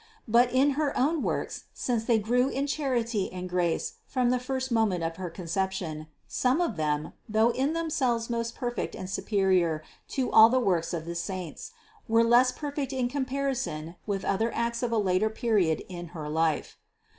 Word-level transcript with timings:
But 0.27 0.51
in 0.51 0.71
her 0.71 0.97
own 0.97 1.21
works, 1.21 1.65
since 1.75 2.05
they 2.05 2.17
grew 2.17 2.49
in 2.49 2.65
charity 2.65 3.31
and 3.31 3.47
grace 3.47 3.97
from 4.07 4.31
the 4.31 4.39
first 4.39 4.71
moment 4.71 5.03
of 5.03 5.17
her 5.17 5.29
Conception, 5.29 6.07
some 6.27 6.59
of 6.59 6.75
them, 6.75 7.13
though 7.29 7.51
in 7.51 7.73
themselves 7.73 8.27
most 8.27 8.55
perfect 8.55 8.95
and 8.95 9.07
superior 9.07 9.83
to 10.17 10.31
all 10.31 10.49
the 10.49 10.59
works 10.59 10.91
of 10.91 11.05
the 11.05 11.13
saints, 11.13 11.71
were 12.07 12.23
less 12.23 12.51
perfect 12.51 12.91
in 12.91 13.09
comparison 13.09 13.95
with 14.07 14.25
other 14.25 14.51
acts 14.55 14.81
of 14.81 14.91
a 14.91 14.97
later 14.97 15.29
period 15.29 15.83
in 15.87 16.07
her 16.17 16.27
life. 16.27 16.79